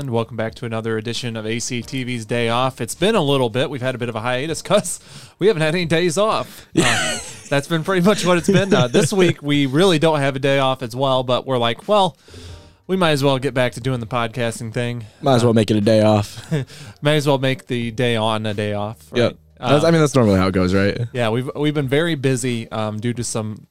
[0.00, 2.80] And welcome back to another edition of ACTV's Day Off.
[2.80, 3.68] It's been a little bit.
[3.68, 4.98] We've had a bit of a hiatus because
[5.38, 6.66] we haven't had any days off.
[6.76, 7.18] Uh,
[7.50, 8.72] that's been pretty much what it's been.
[8.72, 11.86] Uh, this week, we really don't have a day off as well, but we're like,
[11.86, 12.16] well,
[12.86, 15.04] we might as well get back to doing the podcasting thing.
[15.20, 16.50] Might as well make it a day off.
[17.02, 19.12] Might as well make the day on a day off.
[19.12, 19.18] Right?
[19.18, 19.36] Yep.
[19.58, 20.98] That's- I mean, that's normally how it goes, right?
[21.12, 23.66] Yeah, we've we've been very busy um, due to some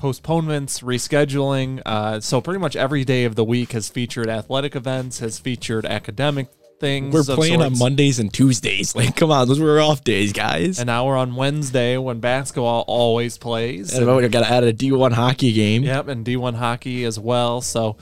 [0.00, 1.82] postponements, rescheduling.
[1.84, 5.84] Uh, so pretty much every day of the week has featured athletic events, has featured
[5.84, 6.48] academic
[6.80, 7.12] things.
[7.14, 7.78] We're playing on.
[7.78, 8.94] Mondays and Tuesdays.
[9.00, 10.78] Like, come on, those were off days, guys.
[10.78, 13.92] and now we're on Wednesday when basketball always plays.
[13.94, 15.82] And we got to add a D1 hockey game.
[15.84, 17.60] Yep, and D1 hockey as well.
[17.60, 17.96] So,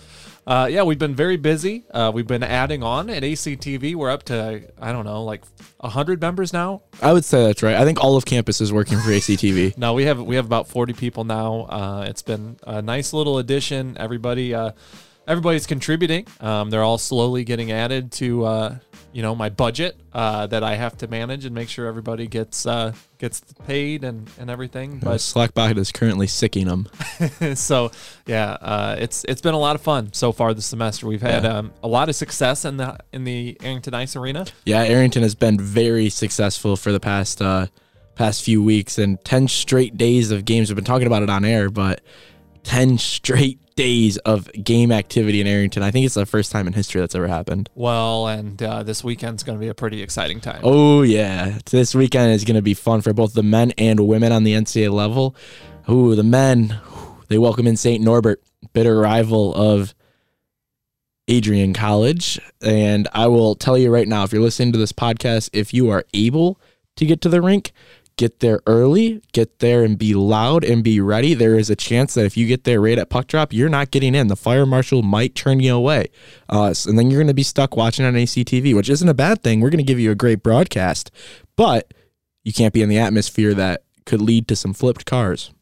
[0.48, 1.84] uh, yeah, we've been very busy.
[1.90, 3.94] Uh, we've been adding on at ACTV.
[3.94, 5.42] We're up to I don't know, like
[5.78, 6.80] hundred members now.
[7.02, 7.74] I would say that's right.
[7.74, 9.76] I think all of campus is working for ACTV.
[9.78, 11.66] No, we have we have about forty people now.
[11.68, 13.98] Uh, it's been a nice little addition.
[13.98, 14.70] Everybody, uh,
[15.26, 16.26] everybody's contributing.
[16.40, 18.76] Um, they're all slowly getting added to uh,
[19.12, 22.66] you know my budget uh, that I have to manage and make sure everybody gets
[22.66, 24.98] uh, gets paid and, and everything.
[24.98, 26.88] But Slackbot is currently sicking them.
[27.54, 27.90] So
[28.26, 31.06] yeah, uh, it's it's been a lot of fun so far this semester.
[31.06, 31.58] We've had Yeah.
[31.58, 34.46] um, a lot of success in the in the Arrington Ice Arena.
[34.64, 37.66] Yeah, Arrington has been very successful for the past uh,
[38.14, 40.68] past few weeks and 10 straight days of games.
[40.70, 42.00] We've been talking about it on air, but
[42.64, 45.84] 10 straight days of game activity in Arrington.
[45.84, 47.70] I think it's the first time in history that's ever happened.
[47.76, 50.62] Well, and uh, this weekend's going to be a pretty exciting time.
[50.64, 54.32] Oh yeah, this weekend is going to be fun for both the men and women
[54.32, 55.36] on the NCAA level.
[55.88, 56.80] Ooh, the men,
[57.28, 58.02] they welcome in St.
[58.02, 58.42] Norbert,
[58.72, 59.94] bitter rival of
[61.28, 65.50] Adrian College, and I will tell you right now, if you're listening to this podcast,
[65.52, 66.60] if you are able
[66.96, 67.70] to get to the rink,
[68.18, 71.32] get there early, get there and be loud and be ready.
[71.32, 73.90] There is a chance that if you get there right at puck drop, you're not
[73.90, 74.26] getting in.
[74.26, 76.08] The fire marshal might turn you away.
[76.50, 79.42] Uh, and then you're going to be stuck watching on ACTV, which isn't a bad
[79.42, 79.60] thing.
[79.60, 81.10] We're going to give you a great broadcast,
[81.56, 81.94] but
[82.44, 85.52] you can't be in the atmosphere that could lead to some flipped cars.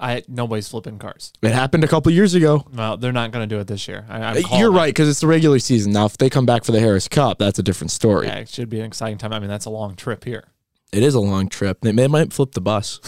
[0.00, 1.32] I nobody's flipping cars.
[1.42, 2.64] It happened a couple years ago.
[2.72, 4.06] Well, they're not going to do it this year.
[4.08, 5.92] I, I'm Uh, You're right, because it's the regular season.
[5.92, 8.28] Now, if they come back for the Harris Cup, that's a different story.
[8.28, 9.32] Yeah, it should be an exciting time.
[9.32, 10.44] I mean, that's a long trip here.
[10.92, 11.80] It is a long trip.
[11.82, 13.00] They may, might flip the bus.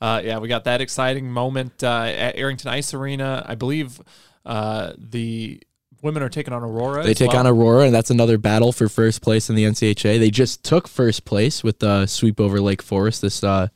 [0.00, 3.44] Uh, yeah, we got that exciting moment uh, at Arrington Ice Arena.
[3.46, 4.00] I believe
[4.46, 5.62] uh, the
[6.02, 7.04] women are taking on Aurora.
[7.04, 7.40] They take well.
[7.40, 10.18] on Aurora, and that's another battle for first place in the NCHA.
[10.18, 13.68] They just took first place with the sweep over Lake Forest this uh,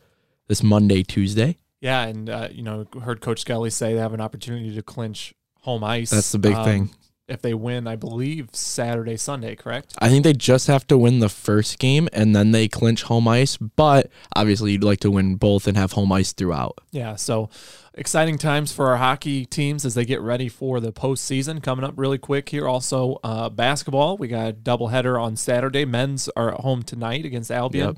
[0.48, 1.58] this Monday, Tuesday.
[1.80, 5.34] Yeah, and uh, you know, heard Coach Skelly say they have an opportunity to clinch
[5.60, 6.08] home ice.
[6.08, 6.90] That's the big um, thing.
[7.26, 9.94] If they win, I believe Saturday, Sunday, correct?
[9.98, 13.26] I think they just have to win the first game, and then they clinch home
[13.26, 13.56] ice.
[13.56, 16.80] But obviously, you'd like to win both and have home ice throughout.
[16.90, 17.48] Yeah, so
[17.94, 21.94] exciting times for our hockey teams as they get ready for the postseason coming up
[21.96, 22.68] really quick here.
[22.68, 24.18] Also, uh, basketball.
[24.18, 25.86] We got a doubleheader on Saturday.
[25.86, 27.86] Men's are at home tonight against Albion.
[27.86, 27.96] Yep.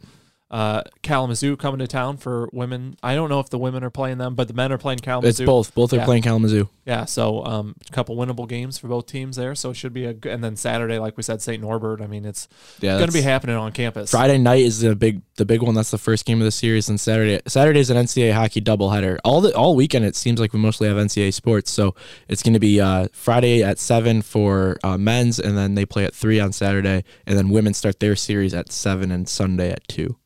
[0.49, 2.97] Uh, Kalamazoo coming to town for women.
[3.03, 5.43] I don't know if the women are playing them, but the men are playing Kalamazoo.
[5.43, 5.75] It's both.
[5.75, 6.05] Both are Yeah.
[6.05, 6.69] playing Kalamazoo.
[6.85, 9.57] Yeah, so um, a couple winnable games for both teams there.
[9.57, 10.31] So it should be a good.
[10.33, 11.61] And then Saturday, like we said, St.
[11.61, 12.01] Norbert.
[12.01, 12.47] I mean, it's
[12.81, 14.13] Yeah, going to be happening on campus.
[14.13, 15.75] Friday night is the big the big one.
[15.75, 19.19] That's the first game of the series, and Saturday Saturday is an NCAA hockey doubleheader.
[19.25, 21.73] All the all weekend it seems like we mostly have NCAA sports.
[21.73, 21.97] So
[22.29, 26.05] it's going to be uh, Friday at seven for uh, men's, and then they play
[26.05, 29.87] at three on Saturday, and then women start their series at seven and Sunday at
[29.89, 30.17] two.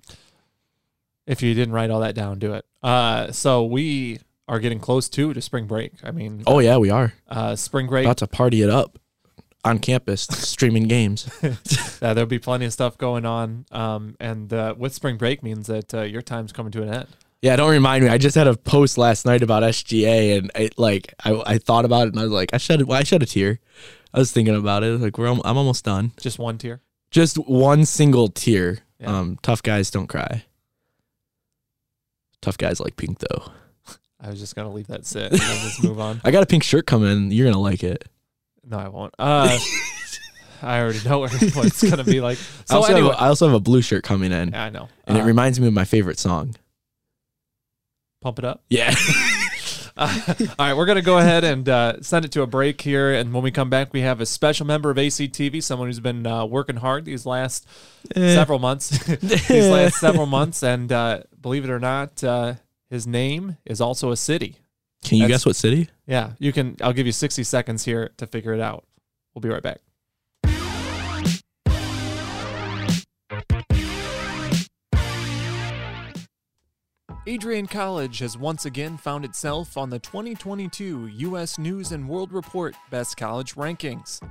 [1.31, 2.65] If you didn't write all that down, do it.
[2.83, 4.19] Uh, so we
[4.49, 5.93] are getting close to to spring break.
[6.03, 8.05] I mean, Oh yeah, we are uh, spring break.
[8.05, 8.99] about to party it up
[9.65, 11.29] on campus, streaming games.
[12.03, 13.67] Uh, there'll be plenty of stuff going on.
[13.71, 17.09] Um, and uh, with spring break means that uh, your time's coming to an end.
[17.43, 18.09] Yeah, don't remind me.
[18.11, 21.85] I just had a post last night about SGA, and it like I, I thought
[21.85, 23.61] about it, and I was like, I shed I shed a tear.
[24.15, 24.99] I was thinking about it.
[24.99, 26.13] Like we're I'm almost done.
[26.19, 26.81] Just one tier.
[27.11, 28.79] Just one single tear.
[28.99, 29.19] Yeah.
[29.19, 30.45] Um, tough guys don't cry.
[32.43, 33.51] Tough guys like pink though.
[34.21, 36.21] I was just gonna leave that sit and then just move on.
[36.25, 37.31] I got a pink shirt coming.
[37.31, 38.07] You're gonna like it.
[38.65, 39.15] No, I won't.
[39.19, 39.59] Uh,
[40.63, 42.39] I already know what it's gonna be like.
[42.39, 44.65] I, So also anyway, have a, I also have a blue shirt coming in, yeah,
[44.65, 44.89] I know.
[45.07, 46.55] and it Uh, reminds me of my favorite song.
[48.21, 48.63] pump it up.
[48.69, 48.95] Yeah.
[49.97, 52.81] Uh, all right, we're going to go ahead and uh, send it to a break
[52.81, 53.13] here.
[53.13, 56.27] And when we come back, we have a special member of ACTV, someone who's been
[56.27, 57.67] uh, working hard these last
[58.15, 58.35] Eh.
[58.35, 58.91] several months.
[59.07, 60.63] these last several months.
[60.63, 62.55] And uh, believe it or not, uh,
[62.89, 64.57] his name is also a city.
[65.05, 65.89] Can you That's- guess what city?
[66.07, 66.77] Yeah, you can.
[66.83, 68.85] I'll give you 60 seconds here to figure it out.
[69.35, 69.79] We'll be right back.
[77.27, 81.59] Adrian College has once again found itself on the 2022 U.S.
[81.59, 84.27] News and World Report Best College Rankings.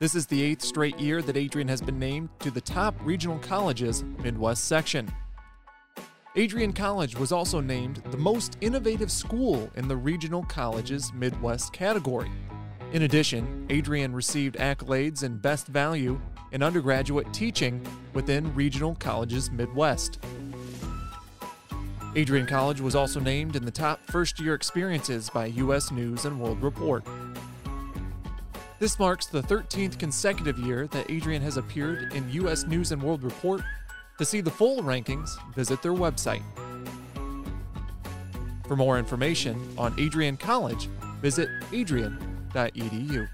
[0.00, 3.38] This is the eighth straight year that Adrian has been named to the top regional
[3.38, 5.08] colleges Midwest section.
[6.34, 12.30] Adrian College was also named the most innovative school in the Regional Colleges Midwest category.
[12.92, 20.18] In addition, Adrian received accolades in Best Value in undergraduate teaching within Regional Colleges Midwest.
[22.14, 25.90] Adrian College was also named in the top first year experiences by U.S.
[25.90, 27.04] News and World Report.
[28.78, 32.64] This marks the 13th consecutive year that Adrian has appeared in U.S.
[32.64, 33.62] News and World Report.
[34.18, 36.42] To see the full rankings, visit their website.
[38.66, 40.88] For more information on Adrian College,
[41.22, 43.28] visit adrian.edu.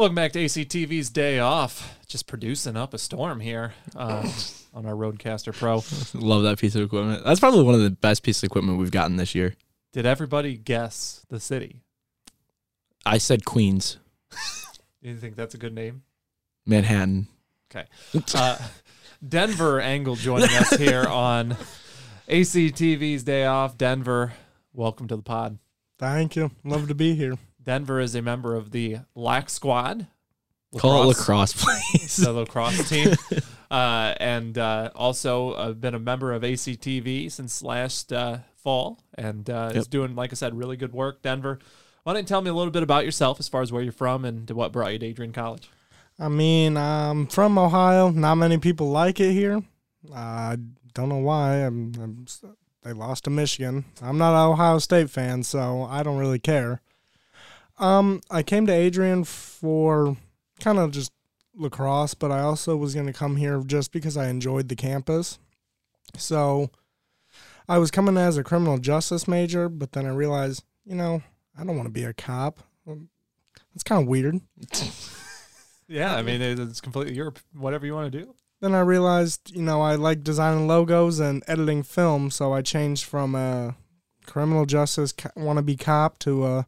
[0.00, 1.98] Welcome back to ACTV's Day Off.
[2.06, 4.26] Just producing up a storm here uh,
[4.74, 5.84] on our RODECaster Pro.
[6.18, 7.22] Love that piece of equipment.
[7.22, 9.56] That's probably one of the best pieces of equipment we've gotten this year.
[9.92, 11.82] Did everybody guess the city?
[13.04, 13.98] I said Queens,
[14.30, 14.36] Do
[15.10, 16.00] you think that's a good name?
[16.64, 17.28] Manhattan.
[17.70, 17.84] Okay.
[18.34, 18.56] Uh,
[19.28, 21.58] Denver Angle joining us here on
[22.26, 23.76] ACTV's Day Off.
[23.76, 24.32] Denver,
[24.72, 25.58] welcome to the pod.
[25.98, 26.52] Thank you.
[26.64, 27.36] Love to be here.
[27.70, 30.08] Denver is a member of the Lac Squad.
[30.76, 32.16] Call it lacrosse, please.
[32.16, 33.14] the lacrosse team,
[33.70, 39.48] uh, and uh, also uh, been a member of ACTV since last uh, fall, and
[39.48, 41.22] uh, is doing, like I said, really good work.
[41.22, 41.60] Denver,
[42.02, 43.92] why don't you tell me a little bit about yourself as far as where you're
[43.92, 45.70] from and what brought you to Adrian College?
[46.18, 48.10] I mean, I'm from Ohio.
[48.10, 49.62] Not many people like it here.
[50.12, 50.56] I
[50.92, 51.58] don't know why.
[51.58, 52.26] I'm, I'm,
[52.82, 53.84] they lost to Michigan.
[54.02, 56.80] I'm not an Ohio State fan, so I don't really care.
[57.80, 60.16] Um, I came to Adrian for
[60.60, 61.12] kind of just
[61.56, 65.38] lacrosse, but I also was going to come here just because I enjoyed the campus.
[66.16, 66.70] So
[67.68, 71.22] I was coming as a criminal justice major, but then I realized, you know,
[71.58, 72.60] I don't want to be a cop.
[73.74, 74.40] It's kind of weird.
[75.92, 78.32] Yeah, I mean, it's completely your whatever you want to do.
[78.60, 83.06] then I realized, you know, I like designing logos and editing film, so I changed
[83.06, 83.74] from a
[84.24, 86.66] criminal justice co- wannabe cop to a,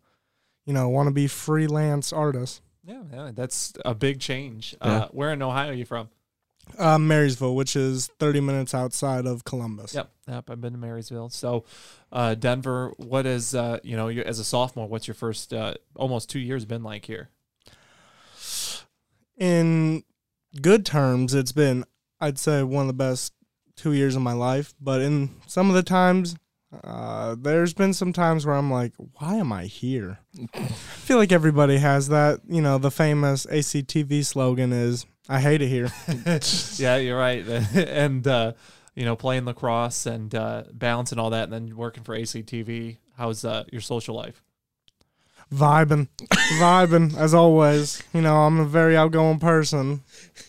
[0.64, 2.62] you know, want to be freelance artist.
[2.84, 4.74] Yeah, yeah that's a big change.
[4.82, 4.92] Yeah.
[4.92, 6.08] Uh, where in Ohio are you from?
[6.78, 9.94] Uh, Marysville, which is 30 minutes outside of Columbus.
[9.94, 10.50] Yep, yep.
[10.50, 11.28] I've been to Marysville.
[11.28, 11.64] So,
[12.12, 12.92] uh, Denver.
[12.96, 14.86] What is uh, you know, as a sophomore?
[14.88, 17.30] What's your first uh, almost two years been like here?
[19.36, 20.04] In
[20.60, 21.84] good terms, it's been,
[22.20, 23.32] I'd say, one of the best
[23.74, 24.72] two years of my life.
[24.80, 26.36] But in some of the times,
[26.84, 30.18] uh, there's been some times where I'm like, why am I here?
[30.54, 32.40] I feel like everybody has that.
[32.48, 35.90] You know, the famous ACTV slogan is, I hate it here.
[36.76, 37.46] yeah, you're right.
[37.74, 38.52] and uh,
[38.94, 42.98] you know, playing lacrosse and uh, balancing all that, and then working for ACTV.
[43.16, 44.42] How's uh, your social life?
[45.52, 46.08] vibing,
[46.58, 48.02] vibing as always.
[48.12, 50.02] You know, I'm a very outgoing person,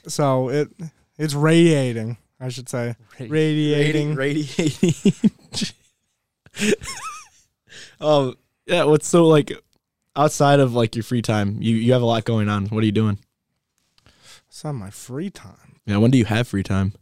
[0.07, 0.69] so it
[1.17, 2.17] it's radiating.
[2.39, 4.15] I should say radiating.
[4.15, 5.31] Radiating.
[8.01, 8.83] oh, yeah.
[8.83, 9.51] What's so like
[10.15, 11.57] outside of like your free time?
[11.59, 12.67] You you have a lot going on.
[12.67, 13.19] What are you doing?
[14.47, 15.79] It's on my free time.
[15.85, 15.97] Yeah.
[15.97, 16.93] When do you have free time?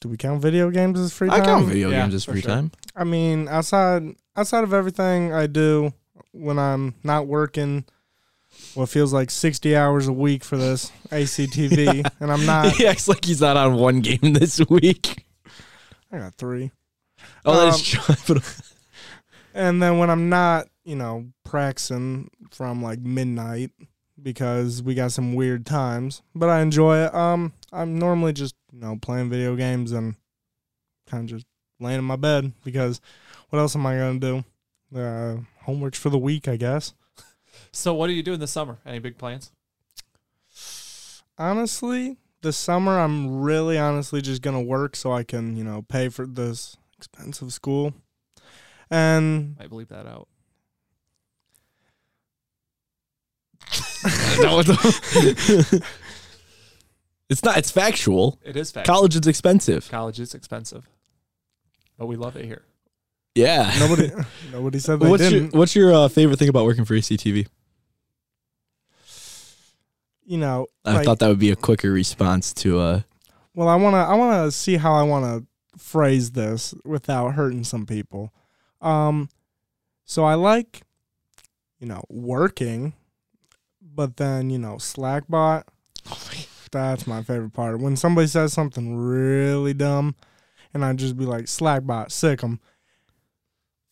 [0.00, 1.42] Do we count video games as free time?
[1.42, 1.58] I time?
[1.58, 2.50] count video Yeah, games as free sure.
[2.50, 2.72] time.
[2.96, 5.92] I mean, outside outside of everything I do
[6.32, 7.84] when I'm not working,
[8.74, 12.72] what feels like 60 hours a week for this ACTV, and I'm not.
[12.76, 15.26] he acts like he's not on one game this week.
[16.10, 16.70] I got three.
[17.44, 18.14] Oh, that Um, is true.
[18.28, 18.60] But-
[19.52, 23.72] And then when I'm not, you know, practicing from like midnight
[24.22, 27.14] because we got some weird times, but I enjoy it.
[27.14, 30.14] Um, I'm normally just you know playing video games and
[31.08, 31.46] kind of just
[31.80, 33.00] laying in my bed because
[33.48, 34.44] what else am I gonna do?
[34.94, 36.94] Uh, homeworks for the week, I guess.
[37.72, 38.78] So, what are you doing this summer?
[38.86, 39.50] Any big plans?
[41.38, 46.08] Honestly, this summer I'm really honestly just gonna work so I can you know pay
[46.08, 47.94] for this expensive school,
[48.90, 50.28] and I believe that out.
[54.42, 54.60] No,
[57.28, 57.58] it's not.
[57.58, 58.38] It's factual.
[58.42, 58.86] It is fact.
[58.86, 59.88] College is expensive.
[59.90, 60.88] College is expensive,
[61.98, 62.62] but we love it here.
[63.34, 63.72] Yeah.
[63.78, 64.10] nobody
[64.52, 65.54] nobody said they what's your didn't.
[65.54, 67.46] What's your uh, favorite thing about working for ACTV?
[70.24, 72.78] you know, I like- thought that would be a quicker response to.
[72.78, 73.00] uh
[73.54, 75.42] Well, I wanna I wanna see how I wanna
[75.76, 78.32] phrase this without hurting some people.
[78.80, 79.28] Um,
[80.04, 80.82] so I like,
[81.78, 82.94] you know, working,
[83.80, 85.64] but then you know, Slackbot.
[86.72, 87.80] That's my favorite part.
[87.80, 90.14] When somebody says something really dumb,
[90.72, 92.60] and I just be like, Slackbot, sick sick 'em.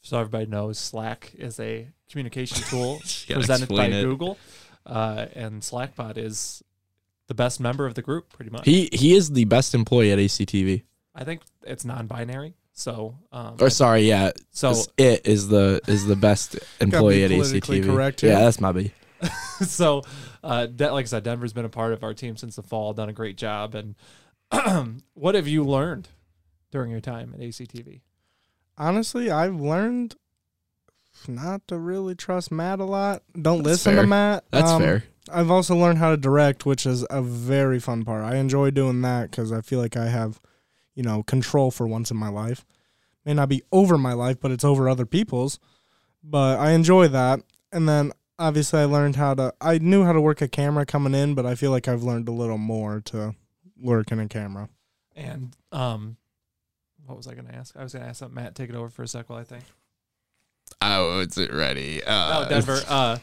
[0.00, 4.02] So everybody knows Slack is a communication tool presented by it.
[4.04, 4.38] Google,
[4.87, 6.62] uh, and Slackbot is
[7.26, 8.64] the best member of the group, pretty much.
[8.64, 10.85] He he is the best employee at ACTV.
[11.18, 14.30] I think it's non-binary, so um, Or sorry, yeah.
[14.52, 17.87] so it is the is the best employee at politically ACTV.
[17.87, 18.92] correct yeah, that's my B.
[19.62, 20.02] so
[20.44, 22.92] uh, De- like I said, Denver's been a part of our team since the fall,
[22.92, 23.75] done a great job.
[23.75, 23.96] And
[25.14, 26.08] what have you learned
[26.70, 28.00] during your time at ACTV?
[28.80, 30.14] honestly, I've learned
[31.26, 33.25] not to really trust Matt a lot.
[33.34, 34.02] Don't That's listen fair.
[34.02, 34.44] to Matt.
[34.52, 35.04] That's Um, fair.
[35.32, 38.22] I've also learned how to direct, which is a very fun part.
[38.25, 40.40] I enjoy doing that because I feel like I have,
[40.99, 42.67] you know, control for once in my life.
[43.25, 45.61] May not be over my life, but it's over other people's.
[46.25, 47.38] But I enjoy that.
[47.71, 49.55] And then obviously I learned how to.
[49.61, 52.28] I knew how to work a camera coming in, but I feel like I've learned
[52.28, 53.37] a little more to
[53.81, 54.71] work in a camera.
[55.14, 56.17] And um,
[57.07, 57.76] what was I going to ask?
[57.76, 58.35] I was going to ask something.
[58.35, 59.62] Matt, take it over for a sec while I think.
[60.83, 62.02] Oh, wasn't ready.
[62.02, 62.81] Uh, oh, Denver.
[62.88, 63.19] Uh,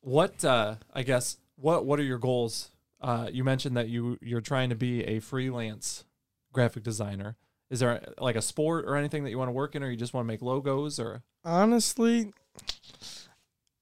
[0.00, 2.70] what uh, I guess what what are your goals?
[2.98, 6.04] Uh, you mentioned that you you're trying to be a freelance
[6.52, 7.36] graphic designer.
[7.70, 9.96] Is there like a sport or anything that you want to work in, or you
[9.96, 12.32] just want to make logos, or Honestly,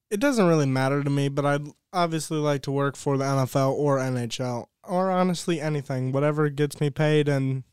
[0.09, 3.73] it doesn't really matter to me, but I'd obviously like to work for the NFL
[3.73, 7.63] or NHL, or honestly anything, whatever gets me paid and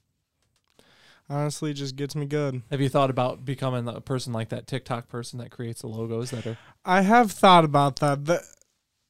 [1.28, 2.62] honestly just gets me good.
[2.70, 6.30] have you thought about becoming a person like that TikTok person that creates the logos
[6.30, 6.58] that are?
[6.84, 8.40] I have thought about that.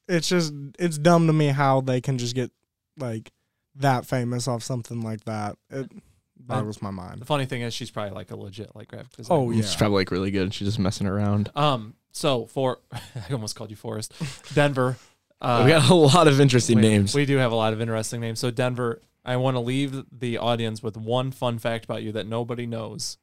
[0.07, 2.51] It's just it's dumb to me how they can just get
[2.97, 3.31] like
[3.79, 5.57] that famous off something like that.
[5.69, 5.91] It
[6.39, 7.21] boggles my mind.
[7.21, 9.39] The funny thing is, she's probably like a legit like graphic designer.
[9.39, 9.61] Oh yeah.
[9.61, 10.53] She's probably like really good.
[10.53, 11.51] She's just messing around.
[11.55, 11.95] Um.
[12.11, 14.13] So for I almost called you Forrest,
[14.53, 14.97] Denver.
[15.39, 17.13] Uh, we got a lot of interesting we, names.
[17.13, 18.39] We do have a lot of interesting names.
[18.39, 22.25] So Denver, I want to leave the audience with one fun fact about you that
[22.25, 23.19] nobody knows.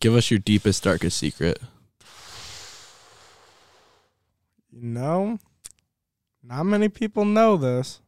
[0.00, 1.58] Give us your deepest, darkest secret.
[4.72, 5.38] You know,
[6.42, 8.00] not many people know this,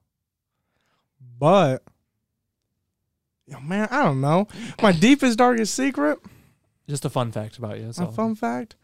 [1.38, 1.82] but
[3.46, 4.48] yo, man, I don't know.
[4.82, 6.18] My deepest, darkest secret.
[6.88, 7.86] Just a fun fact about you.
[7.86, 8.12] That's A all.
[8.12, 8.76] fun fact.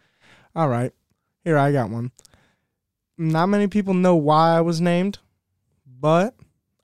[0.54, 0.92] All right,
[1.44, 2.10] here I got one.
[3.16, 5.18] Not many people know why I was named,
[5.86, 6.34] but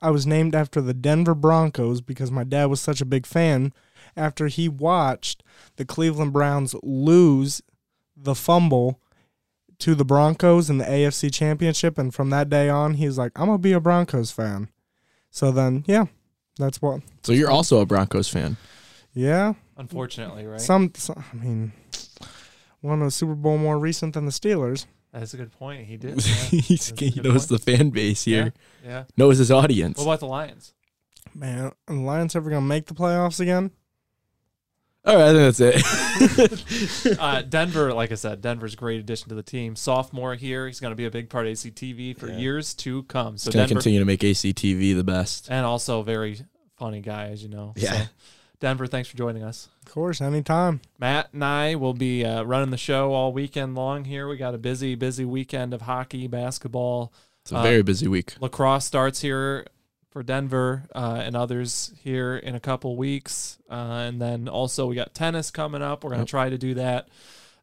[0.01, 3.73] I was named after the Denver Broncos because my dad was such a big fan.
[4.15, 5.43] After he watched
[5.75, 7.61] the Cleveland Browns lose
[8.15, 8.99] the fumble
[9.79, 13.31] to the Broncos in the AFC Championship, and from that day on, he was like,
[13.37, 14.69] "I'm gonna be a Broncos fan."
[15.31, 16.05] So then, yeah,
[16.57, 17.01] that's what.
[17.23, 18.57] So you're also a Broncos fan.
[19.13, 20.61] Yeah, Unfortunately, right?
[20.61, 21.23] some, some.
[21.31, 21.71] I mean,
[22.81, 24.85] won a Super Bowl more recent than the Steelers.
[25.11, 25.85] That's a good point.
[25.87, 26.15] He did.
[26.25, 26.33] Yeah.
[26.61, 27.65] He's, That's a he good knows point.
[27.65, 28.89] the fan base here, yeah.
[28.89, 29.03] yeah.
[29.17, 29.97] knows his audience.
[29.97, 30.73] What about the Lions?
[31.33, 33.71] Man, are the Lions ever gonna make the playoffs again?
[35.05, 36.65] All right, I think that's
[37.07, 37.17] it.
[37.19, 39.75] uh, Denver, like I said, Denver's a great addition to the team.
[39.77, 42.37] Sophomore here, he's going to be a big part of ACTV for Yeah.
[42.37, 43.37] years to come.
[43.37, 45.47] So gonna continue to make ACTV the best.
[45.49, 46.41] and also very
[46.77, 47.73] funny guy, as you know.
[47.77, 47.93] Yeah.
[47.93, 48.07] So,
[48.59, 49.69] Denver, thanks for joining us.
[49.85, 50.81] Of course, anytime.
[50.99, 54.27] Matt and I will be uh, running the show all weekend long here.
[54.27, 57.13] We got a busy, busy weekend of hockey, basketball.
[57.43, 58.35] It's a Uh, very busy week.
[58.41, 59.65] Lacrosse starts here
[60.09, 63.57] for Denver uh, and others here in a couple weeks.
[63.69, 63.73] Uh,
[64.07, 66.03] and then also we got tennis coming up.
[66.03, 66.27] We're going to Yep.
[66.29, 67.07] try to do that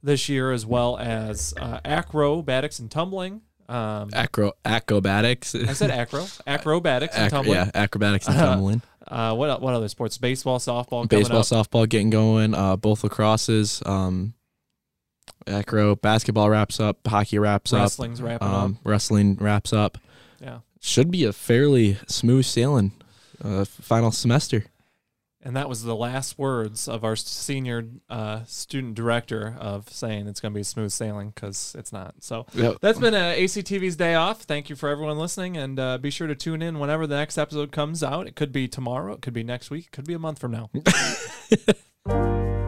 [0.02, 3.40] this year as well as uh, acrobatics and tumbling.
[3.68, 5.56] Um, Acro acrobatics.
[5.56, 7.56] I said acro, acrobatics and Ac- tumbling.
[7.56, 8.82] yeah, acrobatics and Uh, tumbling.
[9.08, 10.18] Uh, what what other sports?
[10.18, 11.44] Baseball, softball, Baseball, up.
[11.46, 12.54] softball getting going.
[12.54, 13.84] Uh, both lacrosses.
[13.84, 14.34] Um,
[15.48, 17.04] acro, basketball wraps up.
[17.06, 18.26] Hockey wraps Wrestling's up.
[18.26, 19.98] wrapping Um, wrestling wraps up.
[20.40, 20.58] Yeah.
[20.86, 22.92] Should be a fairly smooth sailing
[23.44, 24.66] uh, final semester.
[25.42, 30.38] And that was the last words of our senior uh, student director of saying it's
[30.40, 32.14] going to be smooth sailing because it's not.
[32.20, 32.76] So Yep.
[32.80, 34.42] that's been uh, ACTV's day off.
[34.42, 37.36] Thank you for everyone listening, and uh, be sure to tune in whenever the next
[37.36, 38.28] episode comes out.
[38.28, 40.52] It could be tomorrow, it could be next week, it could be a month from
[40.52, 40.70] now.